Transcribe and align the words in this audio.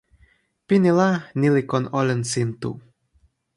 pini 0.67 0.89
la, 0.99 1.09
ni 1.39 1.47
li 1.55 1.61
kon 1.71 1.85
olin 1.99 2.21
sin 2.31 2.49
tu. 2.61 2.71